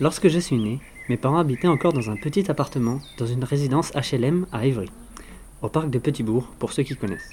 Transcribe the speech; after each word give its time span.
Lorsque 0.00 0.28
je 0.28 0.38
suis 0.38 0.56
né, 0.56 0.78
mes 1.08 1.16
parents 1.16 1.38
habitaient 1.38 1.66
encore 1.66 1.92
dans 1.92 2.08
un 2.08 2.14
petit 2.14 2.48
appartement 2.48 3.00
dans 3.18 3.26
une 3.26 3.42
résidence 3.42 3.90
HLM 3.94 4.46
à 4.52 4.64
Évry, 4.64 4.88
au 5.60 5.68
parc 5.68 5.90
de 5.90 5.98
Petitbourg 5.98 6.46
pour 6.60 6.72
ceux 6.72 6.84
qui 6.84 6.94
connaissent. 6.94 7.30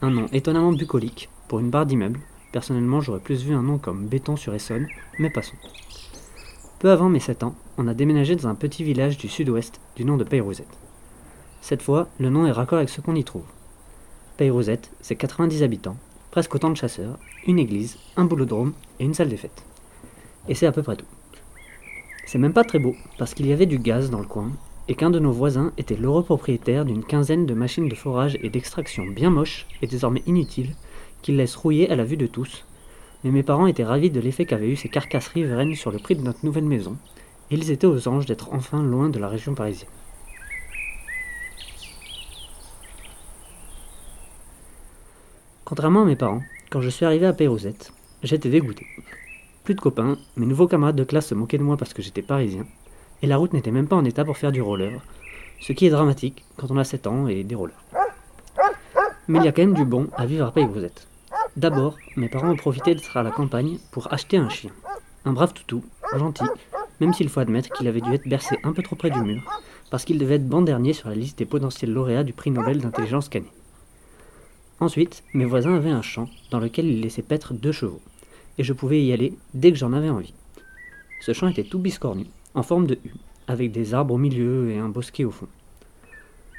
Un 0.00 0.08
nom 0.08 0.26
étonnamment 0.32 0.72
bucolique 0.72 1.28
pour 1.48 1.60
une 1.60 1.68
barre 1.68 1.84
d'immeuble. 1.84 2.20
Personnellement, 2.50 3.02
j'aurais 3.02 3.20
plus 3.20 3.44
vu 3.44 3.54
un 3.54 3.60
nom 3.60 3.76
comme 3.76 4.06
Béton 4.06 4.36
sur 4.36 4.54
Essonne, 4.54 4.88
mais 5.18 5.28
passons. 5.28 5.56
Peu 6.78 6.90
avant 6.90 7.10
mes 7.10 7.20
7 7.20 7.42
ans, 7.42 7.54
on 7.76 7.86
a 7.86 7.92
déménagé 7.92 8.36
dans 8.36 8.48
un 8.48 8.54
petit 8.54 8.84
village 8.84 9.18
du 9.18 9.28
sud-ouest 9.28 9.78
du 9.94 10.06
nom 10.06 10.16
de 10.16 10.24
Peyrouzette. 10.24 10.78
Cette 11.60 11.82
fois, 11.82 12.08
le 12.18 12.30
nom 12.30 12.46
est 12.46 12.52
raccord 12.52 12.78
avec 12.78 12.88
ce 12.88 13.02
qu'on 13.02 13.16
y 13.16 13.24
trouve. 13.24 13.44
Peyrouzette, 14.38 14.90
c'est 15.02 15.16
90 15.16 15.62
habitants, 15.62 15.98
presque 16.30 16.54
autant 16.54 16.70
de 16.70 16.76
chasseurs, 16.76 17.18
une 17.46 17.58
église, 17.58 17.98
un 18.16 18.24
boulodrome 18.24 18.72
et 18.98 19.04
une 19.04 19.14
salle 19.14 19.28
des 19.28 19.36
fêtes. 19.36 19.66
Et 20.48 20.54
c'est 20.54 20.66
à 20.66 20.72
peu 20.72 20.82
près 20.82 20.96
tout. 20.96 21.04
C'est 22.24 22.38
même 22.38 22.52
pas 22.52 22.64
très 22.64 22.78
beau, 22.78 22.96
parce 23.18 23.34
qu'il 23.34 23.46
y 23.46 23.52
avait 23.52 23.66
du 23.66 23.78
gaz 23.78 24.10
dans 24.10 24.20
le 24.20 24.26
coin, 24.26 24.50
et 24.88 24.94
qu'un 24.94 25.10
de 25.10 25.18
nos 25.18 25.32
voisins 25.32 25.72
était 25.78 25.96
l'heureux 25.96 26.24
propriétaire 26.24 26.84
d'une 26.84 27.04
quinzaine 27.04 27.46
de 27.46 27.54
machines 27.54 27.88
de 27.88 27.94
forage 27.94 28.38
et 28.42 28.50
d'extraction 28.50 29.04
bien 29.06 29.30
moches 29.30 29.66
et 29.80 29.86
désormais 29.86 30.22
inutiles, 30.26 30.74
qu'il 31.20 31.36
laisse 31.36 31.54
rouiller 31.56 31.90
à 31.90 31.96
la 31.96 32.04
vue 32.04 32.16
de 32.16 32.26
tous. 32.26 32.64
Mais 33.22 33.30
mes 33.30 33.42
parents 33.42 33.66
étaient 33.66 33.84
ravis 33.84 34.10
de 34.10 34.20
l'effet 34.20 34.44
qu'avaient 34.44 34.70
eu 34.70 34.76
ces 34.76 34.88
carcasses 34.88 35.28
riveraines 35.28 35.74
sur 35.74 35.92
le 35.92 35.98
prix 35.98 36.16
de 36.16 36.22
notre 36.22 36.44
nouvelle 36.44 36.64
maison, 36.64 36.96
et 37.50 37.54
ils 37.54 37.70
étaient 37.70 37.86
aux 37.86 38.08
anges 38.08 38.26
d'être 38.26 38.52
enfin 38.52 38.82
loin 38.82 39.08
de 39.08 39.18
la 39.18 39.28
région 39.28 39.54
parisienne. 39.54 39.90
Contrairement 45.64 46.02
à 46.02 46.06
mes 46.06 46.16
parents, 46.16 46.42
quand 46.70 46.80
je 46.80 46.90
suis 46.90 47.06
arrivé 47.06 47.26
à 47.26 47.32
Pérouzette, 47.32 47.92
j'étais 48.22 48.50
dégoûté. 48.50 48.86
Plus 49.64 49.76
de 49.76 49.80
copains, 49.80 50.18
mes 50.36 50.46
nouveaux 50.46 50.66
camarades 50.66 50.96
de 50.96 51.04
classe 51.04 51.28
se 51.28 51.36
moquaient 51.36 51.58
de 51.58 51.62
moi 51.62 51.76
parce 51.76 51.94
que 51.94 52.02
j'étais 52.02 52.22
parisien, 52.22 52.66
et 53.22 53.28
la 53.28 53.36
route 53.36 53.52
n'était 53.52 53.70
même 53.70 53.86
pas 53.86 53.94
en 53.94 54.04
état 54.04 54.24
pour 54.24 54.36
faire 54.36 54.50
du 54.50 54.60
roller, 54.60 55.00
ce 55.60 55.72
qui 55.72 55.86
est 55.86 55.90
dramatique 55.90 56.44
quand 56.56 56.72
on 56.72 56.78
a 56.78 56.84
7 56.84 57.06
ans 57.06 57.28
et 57.28 57.44
des 57.44 57.54
rollers. 57.54 57.80
Mais 59.28 59.38
il 59.38 59.44
y 59.44 59.48
a 59.48 59.52
quand 59.52 59.62
même 59.62 59.74
du 59.74 59.84
bon 59.84 60.08
à 60.16 60.26
vivre 60.26 60.46
à 60.46 60.52
Pérouzette. 60.52 61.06
D'abord, 61.56 61.96
mes 62.16 62.28
parents 62.28 62.50
ont 62.50 62.56
profité 62.56 62.92
d'être 62.92 63.16
à 63.16 63.22
la 63.22 63.30
campagne 63.30 63.78
pour 63.92 64.12
acheter 64.12 64.36
un 64.36 64.48
chien. 64.48 64.72
Un 65.24 65.32
brave 65.32 65.52
toutou, 65.52 65.84
gentil, 66.16 66.44
même 67.00 67.14
s'il 67.14 67.28
faut 67.28 67.38
admettre 67.38 67.70
qu'il 67.70 67.86
avait 67.86 68.00
dû 68.00 68.12
être 68.12 68.28
bercé 68.28 68.56
un 68.64 68.72
peu 68.72 68.82
trop 68.82 68.96
près 68.96 69.10
du 69.10 69.20
mur, 69.20 69.42
parce 69.92 70.04
qu'il 70.04 70.18
devait 70.18 70.34
être 70.36 70.48
ban 70.48 70.62
dernier 70.62 70.92
sur 70.92 71.08
la 71.08 71.14
liste 71.14 71.38
des 71.38 71.46
potentiels 71.46 71.92
lauréats 71.92 72.24
du 72.24 72.32
prix 72.32 72.50
Nobel 72.50 72.80
d'intelligence 72.80 73.28
canée. 73.28 73.52
Ensuite, 74.80 75.22
mes 75.34 75.44
voisins 75.44 75.76
avaient 75.76 75.90
un 75.90 76.02
champ 76.02 76.28
dans 76.50 76.58
lequel 76.58 76.86
ils 76.86 77.00
laissaient 77.00 77.22
paître 77.22 77.54
deux 77.54 77.70
chevaux, 77.70 78.00
et 78.58 78.64
je 78.64 78.72
pouvais 78.72 79.02
y 79.02 79.12
aller 79.12 79.34
dès 79.54 79.72
que 79.72 79.78
j'en 79.78 79.92
avais 79.92 80.10
envie. 80.10 80.34
Ce 81.20 81.32
champ 81.32 81.48
était 81.48 81.64
tout 81.64 81.78
biscornu, 81.78 82.26
en 82.54 82.62
forme 82.62 82.86
de 82.86 82.98
U, 83.04 83.12
avec 83.46 83.72
des 83.72 83.94
arbres 83.94 84.14
au 84.14 84.18
milieu 84.18 84.70
et 84.70 84.78
un 84.78 84.88
bosquet 84.88 85.24
au 85.24 85.30
fond. 85.30 85.48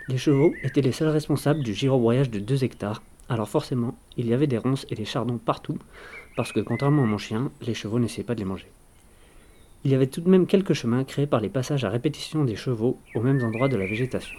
Les 0.07 0.17
chevaux 0.17 0.53
étaient 0.63 0.81
les 0.81 0.91
seuls 0.91 1.09
responsables 1.09 1.63
du 1.63 1.73
girobroyage 1.73 2.29
de 2.29 2.39
2 2.39 2.63
hectares, 2.63 3.01
alors 3.29 3.47
forcément, 3.47 3.97
il 4.17 4.27
y 4.27 4.33
avait 4.33 4.47
des 4.47 4.57
ronces 4.57 4.85
et 4.89 4.95
des 4.95 5.05
chardons 5.05 5.37
partout, 5.37 5.77
parce 6.35 6.51
que 6.51 6.59
contrairement 6.59 7.03
à 7.03 7.07
mon 7.07 7.17
chien, 7.17 7.51
les 7.61 7.73
chevaux 7.73 7.99
n'essayaient 7.99 8.23
pas 8.23 8.35
de 8.35 8.39
les 8.39 8.45
manger. 8.45 8.67
Il 9.85 9.91
y 9.91 9.95
avait 9.95 10.07
tout 10.07 10.21
de 10.21 10.29
même 10.29 10.47
quelques 10.47 10.73
chemins 10.73 11.03
créés 11.03 11.27
par 11.27 11.41
les 11.41 11.49
passages 11.49 11.83
à 11.83 11.89
répétition 11.89 12.45
des 12.45 12.55
chevaux 12.55 12.99
aux 13.15 13.21
mêmes 13.21 13.43
endroits 13.43 13.67
de 13.67 13.75
la 13.75 13.85
végétation. 13.85 14.37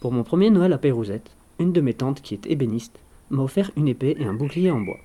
Pour 0.00 0.12
mon 0.12 0.24
premier 0.24 0.50
Noël 0.50 0.72
à 0.72 0.78
Pérouzette, 0.78 1.30
une 1.58 1.72
de 1.72 1.80
mes 1.80 1.94
tantes, 1.94 2.22
qui 2.22 2.34
est 2.34 2.46
ébéniste, 2.46 2.98
m'a 3.30 3.42
offert 3.42 3.70
une 3.76 3.88
épée 3.88 4.16
et 4.18 4.24
un 4.24 4.34
bouclier 4.34 4.70
en 4.70 4.80
bois. 4.80 4.98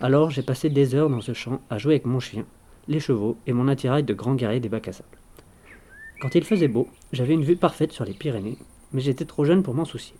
Alors 0.00 0.30
j'ai 0.30 0.42
passé 0.42 0.68
des 0.68 0.94
heures 0.94 1.08
dans 1.08 1.20
ce 1.20 1.32
champ 1.32 1.60
à 1.70 1.78
jouer 1.78 1.94
avec 1.94 2.06
mon 2.06 2.20
chien, 2.20 2.44
les 2.88 3.00
chevaux 3.00 3.36
et 3.46 3.52
mon 3.52 3.68
attirail 3.68 4.02
de 4.02 4.14
grand 4.14 4.34
guerrier 4.34 4.60
des 4.60 4.68
bacs 4.68 4.88
à 4.88 4.92
sable. 4.92 5.18
Quand 6.20 6.34
il 6.34 6.44
faisait 6.44 6.68
beau, 6.68 6.88
j'avais 7.12 7.34
une 7.34 7.44
vue 7.44 7.56
parfaite 7.56 7.92
sur 7.92 8.04
les 8.04 8.14
Pyrénées, 8.14 8.58
mais 8.92 9.00
j'étais 9.00 9.24
trop 9.24 9.44
jeune 9.44 9.62
pour 9.62 9.74
m'en 9.74 9.84
soucier. 9.84 10.16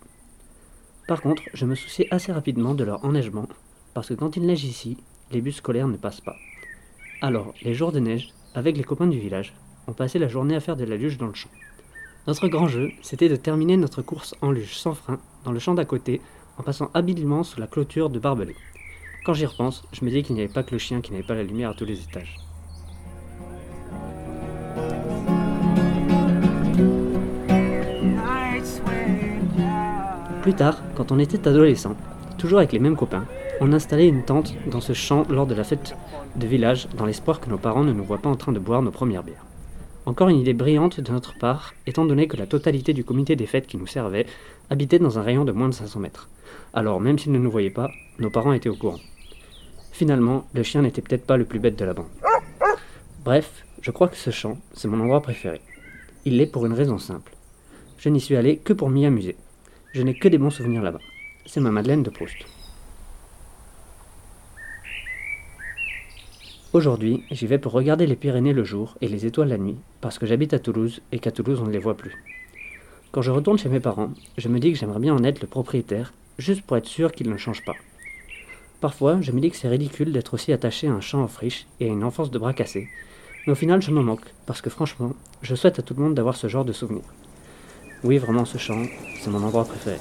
Par 1.07 1.21
contre, 1.21 1.43
je 1.53 1.65
me 1.65 1.75
souciais 1.75 2.07
assez 2.11 2.31
rapidement 2.31 2.73
de 2.73 2.83
leur 2.83 3.05
enneigement, 3.05 3.47
parce 3.93 4.09
que 4.09 4.13
quand 4.15 4.35
il 4.37 4.45
neige 4.45 4.63
ici, 4.63 4.97
les 5.31 5.41
bus 5.41 5.57
scolaires 5.57 5.87
ne 5.87 5.97
passent 5.97 6.21
pas. 6.21 6.35
Alors, 7.21 7.53
les 7.61 7.73
jours 7.73 7.91
de 7.91 7.99
neige, 7.99 8.33
avec 8.53 8.77
les 8.77 8.83
copains 8.83 9.07
du 9.07 9.19
village, 9.19 9.53
on 9.87 9.93
passait 9.93 10.19
la 10.19 10.27
journée 10.27 10.55
à 10.55 10.59
faire 10.59 10.75
de 10.75 10.83
la 10.83 10.97
luge 10.97 11.17
dans 11.17 11.27
le 11.27 11.33
champ. 11.33 11.49
Notre 12.27 12.47
grand 12.47 12.67
jeu, 12.67 12.91
c'était 13.01 13.29
de 13.29 13.35
terminer 13.35 13.77
notre 13.77 14.01
course 14.01 14.35
en 14.41 14.51
luge 14.51 14.75
sans 14.75 14.95
frein, 14.95 15.19
dans 15.45 15.51
le 15.51 15.59
champ 15.59 15.75
d'à 15.75 15.85
côté, 15.85 16.19
en 16.57 16.63
passant 16.63 16.89
habilement 16.93 17.43
sous 17.43 17.59
la 17.59 17.67
clôture 17.67 18.09
de 18.09 18.19
barbelés. 18.19 18.55
Quand 19.25 19.33
j'y 19.33 19.45
repense, 19.45 19.83
je 19.93 20.03
me 20.03 20.09
dis 20.09 20.23
qu'il 20.23 20.35
n'y 20.35 20.41
avait 20.41 20.51
pas 20.51 20.63
que 20.63 20.71
le 20.71 20.77
chien 20.77 21.01
qui 21.01 21.11
n'avait 21.11 21.23
pas 21.23 21.35
la 21.35 21.43
lumière 21.43 21.69
à 21.69 21.73
tous 21.73 21.85
les 21.85 22.01
étages. 22.01 22.35
Plus 30.41 30.53
tard, 30.53 30.81
quand 30.95 31.11
on 31.11 31.17
était 31.17 31.47
adolescent, 31.47 31.95
toujours 32.37 32.59
avec 32.59 32.71
les 32.71 32.79
mêmes 32.79 32.95
copains, 32.95 33.25
on 33.61 33.73
installait 33.73 34.07
une 34.07 34.23
tente 34.23 34.53
dans 34.69 34.81
ce 34.81 34.93
champ 34.93 35.25
lors 35.29 35.47
de 35.47 35.55
la 35.55 35.63
fête 35.63 35.95
de 36.35 36.47
village 36.47 36.87
dans 36.97 37.05
l'espoir 37.05 37.39
que 37.39 37.49
nos 37.49 37.57
parents 37.57 37.83
ne 37.83 37.93
nous 37.93 38.03
voient 38.03 38.21
pas 38.21 38.29
en 38.29 38.35
train 38.35 38.51
de 38.51 38.59
boire 38.59 38.81
nos 38.81 38.91
premières 38.91 39.23
bières. 39.23 39.45
Encore 40.05 40.29
une 40.29 40.37
idée 40.37 40.53
brillante 40.53 40.99
de 40.99 41.11
notre 41.11 41.35
part, 41.39 41.73
étant 41.87 42.05
donné 42.05 42.27
que 42.27 42.37
la 42.37 42.45
totalité 42.45 42.93
du 42.93 43.03
comité 43.03 43.35
des 43.35 43.47
fêtes 43.47 43.65
qui 43.65 43.77
nous 43.77 43.87
servait 43.87 44.27
habitait 44.69 44.99
dans 44.99 45.17
un 45.17 45.23
rayon 45.23 45.45
de 45.45 45.51
moins 45.51 45.67
de 45.67 45.73
500 45.73 45.99
mètres. 45.99 46.29
Alors, 46.73 47.01
même 47.01 47.17
s'ils 47.17 47.31
ne 47.31 47.39
nous 47.39 47.49
voyaient 47.49 47.71
pas, 47.71 47.89
nos 48.19 48.29
parents 48.29 48.53
étaient 48.53 48.69
au 48.69 48.75
courant. 48.75 48.99
Finalement, 49.91 50.45
le 50.53 50.61
chien 50.61 50.83
n'était 50.83 51.01
peut-être 51.01 51.25
pas 51.25 51.37
le 51.37 51.45
plus 51.45 51.59
bête 51.59 51.79
de 51.79 51.85
la 51.85 51.95
bande. 51.95 52.09
Bref, 53.23 53.65
je 53.81 53.89
crois 53.89 54.07
que 54.07 54.17
ce 54.17 54.29
champ, 54.29 54.59
c'est 54.73 54.87
mon 54.87 54.99
endroit 54.99 55.21
préféré. 55.21 55.59
Il 56.23 56.37
l'est 56.37 56.45
pour 56.45 56.67
une 56.67 56.73
raison 56.73 56.99
simple. 56.99 57.33
Je 57.97 58.09
n'y 58.09 58.21
suis 58.21 58.35
allé 58.35 58.57
que 58.57 58.73
pour 58.73 58.89
m'y 58.89 59.07
amuser. 59.07 59.35
Je 59.93 60.03
n'ai 60.03 60.13
que 60.13 60.27
des 60.27 60.37
bons 60.37 60.51
souvenirs 60.51 60.83
là-bas. 60.83 60.99
C'est 61.47 61.61
ma 61.61 61.71
Madeleine 61.71 62.03
de 62.03 62.11
Proust. 62.11 62.35
Aujourd'hui, 66.75 67.23
j'y 67.31 67.47
vais 67.47 67.57
pour 67.57 67.71
regarder 67.71 68.05
les 68.05 68.17
Pyrénées 68.17 68.51
le 68.51 68.65
jour 68.65 68.97
et 68.99 69.07
les 69.07 69.25
étoiles 69.25 69.47
la 69.47 69.57
nuit, 69.57 69.77
parce 70.01 70.19
que 70.19 70.25
j'habite 70.25 70.53
à 70.53 70.59
Toulouse 70.59 71.01
et 71.13 71.19
qu'à 71.19 71.31
Toulouse 71.31 71.61
on 71.61 71.67
ne 71.67 71.71
les 71.71 71.79
voit 71.79 71.95
plus. 71.95 72.21
Quand 73.13 73.21
je 73.21 73.31
retourne 73.31 73.57
chez 73.57 73.69
mes 73.69 73.79
parents, 73.79 74.11
je 74.37 74.49
me 74.49 74.59
dis 74.59 74.73
que 74.73 74.77
j'aimerais 74.77 74.99
bien 74.99 75.15
en 75.15 75.23
être 75.23 75.39
le 75.39 75.47
propriétaire, 75.47 76.11
juste 76.37 76.63
pour 76.63 76.75
être 76.75 76.85
sûr 76.85 77.13
qu'ils 77.13 77.29
ne 77.29 77.37
changent 77.37 77.63
pas. 77.63 77.77
Parfois, 78.81 79.21
je 79.21 79.31
me 79.31 79.39
dis 79.39 79.51
que 79.51 79.55
c'est 79.55 79.69
ridicule 79.69 80.11
d'être 80.11 80.33
aussi 80.33 80.51
attaché 80.51 80.89
à 80.89 80.91
un 80.91 80.99
champ 80.99 81.21
en 81.21 81.29
friche 81.29 81.65
et 81.79 81.85
à 81.85 81.93
une 81.93 82.03
enfance 82.03 82.29
de 82.29 82.39
bras 82.39 82.51
cassés, 82.51 82.89
mais 83.47 83.53
au 83.53 83.55
final 83.55 83.81
je 83.81 83.91
m'en 83.91 84.03
moque, 84.03 84.33
parce 84.45 84.59
que 84.59 84.69
franchement, 84.69 85.13
je 85.43 85.55
souhaite 85.55 85.79
à 85.79 85.81
tout 85.81 85.93
le 85.93 86.03
monde 86.03 86.15
d'avoir 86.15 86.35
ce 86.35 86.49
genre 86.49 86.65
de 86.65 86.73
souvenirs. 86.73 87.13
Oui, 88.03 88.17
vraiment, 88.17 88.43
ce 88.43 88.57
champ, 88.57 88.83
c'est 89.21 89.29
mon 89.29 89.43
endroit 89.43 89.63
préféré. 89.63 89.99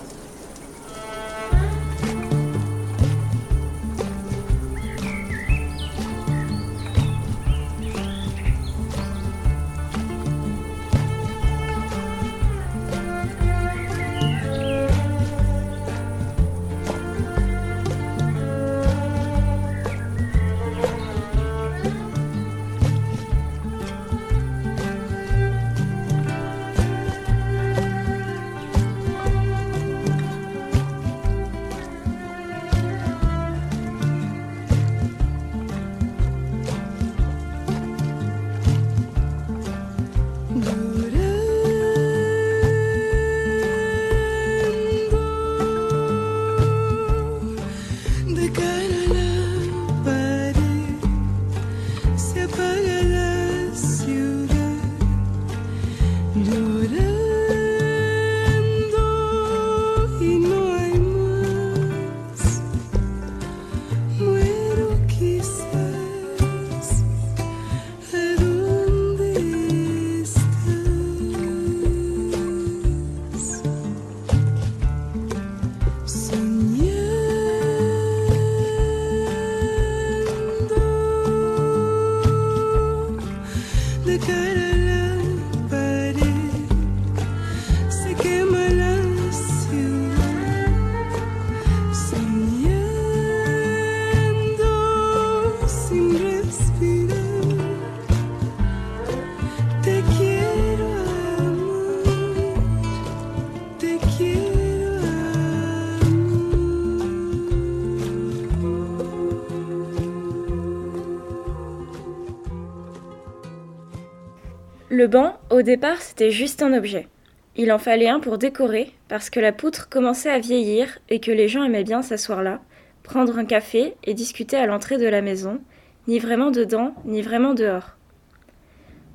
Le 114.96 115.08
banc, 115.08 115.36
au 115.50 115.62
départ, 115.62 116.00
c'était 116.00 116.30
juste 116.30 116.62
un 116.62 116.72
objet. 116.72 117.08
Il 117.56 117.72
en 117.72 117.80
fallait 117.80 118.08
un 118.08 118.20
pour 118.20 118.38
décorer, 118.38 118.92
parce 119.08 119.28
que 119.28 119.40
la 119.40 119.50
poutre 119.50 119.88
commençait 119.88 120.30
à 120.30 120.38
vieillir 120.38 121.00
et 121.08 121.18
que 121.18 121.32
les 121.32 121.48
gens 121.48 121.64
aimaient 121.64 121.82
bien 121.82 122.00
s'asseoir 122.00 122.44
là, 122.44 122.60
prendre 123.02 123.36
un 123.36 123.44
café 123.44 123.96
et 124.04 124.14
discuter 124.14 124.56
à 124.56 124.66
l'entrée 124.66 124.96
de 124.96 125.08
la 125.08 125.20
maison, 125.20 125.60
ni 126.06 126.20
vraiment 126.20 126.52
dedans, 126.52 126.94
ni 127.06 127.22
vraiment 127.22 127.54
dehors. 127.54 127.96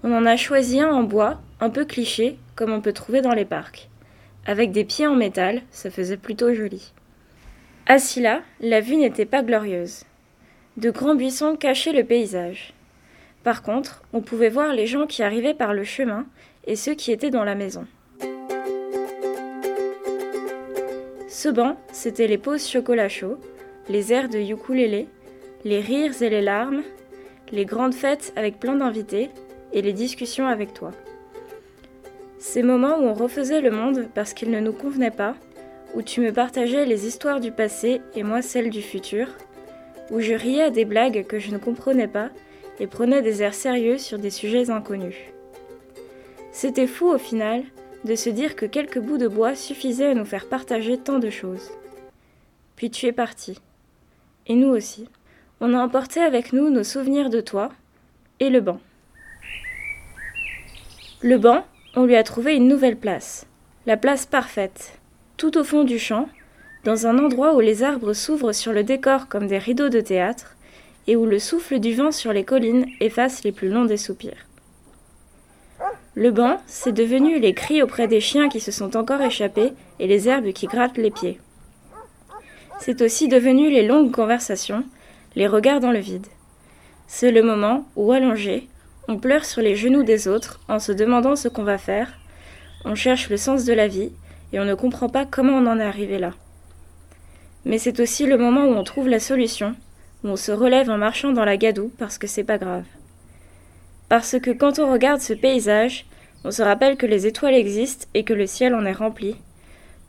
On 0.04 0.12
en 0.12 0.26
a 0.26 0.36
choisi 0.36 0.82
un 0.82 0.92
en 0.92 1.04
bois, 1.04 1.40
un 1.62 1.70
peu 1.70 1.86
cliché, 1.86 2.38
comme 2.58 2.74
on 2.74 2.82
peut 2.82 2.92
trouver 2.92 3.22
dans 3.22 3.32
les 3.34 3.46
parcs. 3.46 3.88
Avec 4.46 4.74
des 4.74 4.84
pieds 4.84 5.08
en 5.08 5.16
métal, 5.16 5.62
ça 5.72 5.90
faisait 5.90 6.18
plutôt 6.18 6.54
joli. 6.54 6.92
Assis 7.88 8.20
là, 8.20 8.42
la 8.60 8.82
vue 8.82 8.98
n'était 8.98 9.26
pas 9.26 9.44
glorieuse. 9.44 10.04
De 10.76 10.92
grands 10.92 11.16
buissons 11.16 11.56
cachaient 11.56 11.94
le 11.94 12.04
paysage. 12.04 12.74
Par 13.44 13.62
contre, 13.64 14.04
on 14.14 14.22
pouvait 14.22 14.50
voir 14.50 14.74
les 14.74 14.88
gens 14.88 15.08
qui 15.08 15.24
arrivaient 15.24 15.54
par 15.54 15.74
le 15.74 15.84
chemin 15.84 16.26
et 16.68 16.76
ceux 16.76 16.94
qui 16.94 17.12
étaient 17.12 17.30
dans 17.30 17.44
la 17.44 17.56
maison. 17.56 17.86
Ce 21.28 21.48
banc, 21.48 21.78
c'était 21.94 22.28
les 22.28 22.38
pauses 22.38 22.68
chocolat 22.68 23.08
chaud, 23.08 23.38
les 23.88 24.12
airs 24.12 24.30
de 24.30 24.40
ukulélé, 24.40 25.08
les 25.64 25.80
rires 25.80 26.22
et 26.22 26.30
les 26.30 26.42
larmes, 26.42 26.84
les 27.52 27.66
grandes 27.66 27.94
fêtes 27.94 28.34
avec 28.36 28.60
plein 28.60 28.76
d'invités 28.76 29.30
et 29.72 29.82
les 29.82 29.94
discussions 29.94 30.48
avec 30.48 30.74
toi. 30.74 30.92
Ces 32.40 32.64
moments 32.64 32.98
où 33.00 33.04
on 33.04 33.14
refaisait 33.14 33.62
le 33.62 33.72
monde 33.72 34.08
parce 34.14 34.34
qu'il 34.34 34.52
ne 34.52 34.60
nous 34.60 34.74
convenait 34.74 35.12
pas, 35.12 35.36
où 35.94 36.02
tu 36.02 36.22
me 36.22 36.32
partageais 36.32 36.86
les 36.86 37.08
histoires 37.08 37.40
du 37.40 37.52
passé 37.52 38.02
et 38.16 38.24
moi 38.24 38.42
celles 38.42 38.70
du 38.70 38.82
futur, 38.82 39.28
où 40.12 40.20
je 40.20 40.34
riais 40.34 40.64
à 40.64 40.70
des 40.72 40.86
blagues 40.86 41.26
que 41.26 41.40
je 41.40 41.52
ne 41.52 41.58
comprenais 41.58 42.08
pas 42.08 42.30
et 42.80 42.88
prenait 42.88 43.22
des 43.22 43.42
airs 43.42 43.54
sérieux 43.54 43.98
sur 43.98 44.20
des 44.20 44.30
sujets 44.30 44.70
inconnus. 44.70 45.18
C'était 46.52 46.88
fou 46.88 47.08
au 47.08 47.18
final 47.18 47.64
de 48.06 48.16
se 48.16 48.30
dire 48.30 48.56
que 48.56 48.66
quelques 48.66 49.00
bouts 49.00 49.18
de 49.18 49.28
bois 49.28 49.56
suffisaient 49.56 50.12
à 50.12 50.14
nous 50.14 50.26
faire 50.26 50.48
partager 50.48 50.98
tant 50.98 51.20
de 51.20 51.30
choses. 51.30 51.70
Puis 52.76 52.90
tu 52.90 53.06
es 53.06 53.12
parti. 53.12 53.60
Et 54.48 54.56
nous 54.56 54.70
aussi. 54.70 55.08
On 55.62 55.74
a 55.74 55.80
emporté 55.80 56.22
avec 56.22 56.54
nous 56.54 56.70
nos 56.70 56.84
souvenirs 56.84 57.30
de 57.30 57.42
toi 57.42 57.70
et 58.40 58.50
le 58.50 58.62
banc. 58.62 58.80
Le 61.22 61.38
banc, 61.38 61.66
on 61.96 62.06
lui 62.06 62.16
a 62.16 62.24
trouvé 62.24 62.56
une 62.56 62.70
nouvelle 62.70 62.96
place. 62.96 63.46
La 63.86 63.98
place 63.98 64.26
parfaite. 64.26 64.98
Tout 65.36 65.58
au 65.58 65.66
fond 65.66 65.84
du 65.84 66.00
champ, 66.00 66.30
dans 66.86 67.08
un 67.08 67.20
endroit 67.20 67.56
où 67.56 67.60
les 67.60 67.84
arbres 67.84 68.14
s'ouvrent 68.14 68.54
sur 68.54 68.72
le 68.72 68.84
décor 68.84 69.28
comme 69.28 69.48
des 69.48 69.58
rideaux 69.58 69.90
de 69.90 70.00
théâtre, 70.00 70.56
et 71.10 71.16
où 71.16 71.26
le 71.26 71.40
souffle 71.40 71.80
du 71.80 71.96
vent 71.96 72.12
sur 72.12 72.34
les 72.34 72.44
collines 72.44 72.86
efface 73.00 73.44
les 73.44 73.52
plus 73.52 73.70
longs 73.70 73.86
des 73.86 73.98
soupirs. 73.98 74.46
Le 76.14 76.30
banc, 76.30 76.62
c'est 76.68 76.92
devenu 76.92 77.40
les 77.40 77.56
cris 77.56 77.82
auprès 77.82 78.08
des 78.08 78.22
chiens 78.22 78.48
qui 78.48 78.60
se 78.60 78.72
sont 78.72 78.96
encore 78.96 79.20
échappés 79.20 79.74
et 79.98 80.06
les 80.06 80.30
herbes 80.30 80.54
qui 80.54 80.68
grattent 80.68 81.00
les 81.00 81.10
pieds. 81.10 81.40
C'est 82.80 83.02
aussi 83.02 83.28
devenu 83.28 83.72
les 83.72 83.88
longues 83.88 84.12
conversations, 84.12 84.84
les 85.36 85.48
regards 85.48 85.80
dans 85.80 85.92
le 85.92 85.98
vide. 85.98 86.28
C'est 87.08 87.32
le 87.32 87.42
moment 87.42 87.88
où, 87.96 88.12
allongé, 88.12 88.68
on 89.08 89.18
pleure 89.18 89.46
sur 89.46 89.64
les 89.64 89.76
genoux 89.76 90.04
des 90.04 90.28
autres 90.28 90.60
en 90.70 90.78
se 90.78 90.92
demandant 90.92 91.36
ce 91.36 91.48
qu'on 91.48 91.64
va 91.64 91.80
faire, 91.80 92.20
on 92.86 92.94
cherche 92.94 93.32
le 93.32 93.38
sens 93.38 93.66
de 93.66 93.74
la 93.74 93.88
vie 93.88 94.12
et 94.54 94.60
on 94.60 94.66
ne 94.66 94.76
comprend 94.76 95.10
pas 95.10 95.26
comment 95.26 95.54
on 95.54 95.66
en 95.66 95.80
est 95.80 95.84
arrivé 95.84 96.20
là. 96.20 96.34
Mais 97.66 97.80
c'est 97.80 98.00
aussi 98.00 98.28
le 98.28 98.38
moment 98.38 98.66
où 98.66 98.76
on 98.76 98.84
trouve 98.84 99.10
la 99.10 99.20
solution 99.20 99.74
on 100.24 100.36
se 100.36 100.52
relève 100.52 100.90
en 100.90 100.98
marchant 100.98 101.32
dans 101.32 101.46
la 101.46 101.58
gadoue 101.58 101.92
parce 101.98 102.18
que 102.18 102.28
c'est 102.28 102.44
pas 102.44 102.58
grave. 102.58 102.86
Parce 104.10 104.40
que 104.40 104.52
quand 104.52 104.80
on 104.80 104.92
regarde 104.92 105.22
ce 105.22 105.34
paysage, 105.34 106.06
on 106.44 106.52
se 106.52 106.62
rappelle 106.62 106.98
que 106.98 107.06
les 107.06 107.28
étoiles 107.28 107.54
existent 107.54 108.08
et 108.14 108.24
que 108.24 108.34
le 108.34 108.48
ciel 108.48 108.74
en 108.74 108.86
est 108.86 108.94
rempli, 108.94 109.36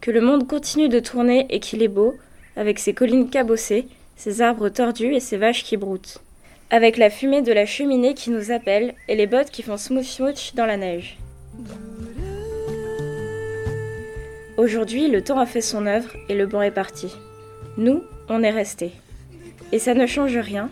que 0.01 0.11
le 0.11 0.21
monde 0.21 0.47
continue 0.47 0.89
de 0.89 1.01
tourner 1.01 1.47
et 1.51 1.61
qu'il 1.61 1.83
est 1.83 1.89
beau, 1.89 2.17
avec 2.57 2.79
ses 2.79 2.95
collines 2.95 3.31
cabossées, 3.31 3.87
ses 4.17 4.43
arbres 4.43 4.69
tordus 4.69 5.15
et 5.15 5.21
ses 5.21 5.37
vaches 5.37 5.65
qui 5.65 5.77
broutent, 5.77 6.19
avec 6.71 6.97
la 6.97 7.11
fumée 7.11 7.43
de 7.43 7.53
la 7.53 7.67
cheminée 7.67 8.15
qui 8.15 8.31
nous 8.31 8.51
appelle 8.51 8.95
et 9.09 9.17
les 9.17 9.27
bottes 9.27 9.51
qui 9.51 9.63
font 9.63 9.77
smooth 9.77 10.05
smooch 10.05 10.55
dans 10.55 10.67
la 10.67 10.77
neige. 10.77 11.19
Aujourd'hui, 14.57 15.09
le 15.09 15.23
temps 15.23 15.39
a 15.39 15.47
fait 15.47 15.63
son 15.63 15.87
œuvre 15.87 16.11
et 16.29 16.35
le 16.35 16.47
banc 16.47 16.63
est 16.63 16.71
parti. 16.71 17.15
Nous, 17.79 18.03
on 18.29 18.43
est 18.43 18.51
restés. 18.51 18.93
Et 19.73 19.79
ça 19.79 19.95
ne 19.95 20.07
change 20.07 20.37
rien, 20.37 20.71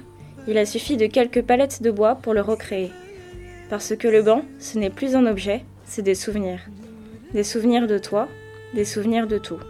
il 0.48 0.58
a 0.58 0.66
suffi 0.66 0.96
de 0.96 1.06
quelques 1.06 1.42
palettes 1.42 1.82
de 1.82 1.90
bois 1.90 2.16
pour 2.16 2.34
le 2.34 2.40
recréer. 2.40 2.90
Parce 3.70 3.94
que 3.94 4.08
le 4.08 4.22
banc, 4.22 4.42
ce 4.58 4.78
n'est 4.78 4.90
plus 4.90 5.14
un 5.14 5.26
objet, 5.26 5.62
c'est 5.84 6.02
des 6.02 6.14
souvenirs. 6.14 6.60
Des 7.34 7.44
souvenirs 7.44 7.86
de 7.86 7.98
toi, 7.98 8.28
des 8.74 8.84
souvenirs 8.84 9.26
de 9.26 9.38
tout. 9.38 9.60